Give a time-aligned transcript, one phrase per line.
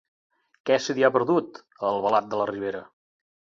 [0.69, 2.85] Què se t'hi ha perdut, a Albalat de la Ribera?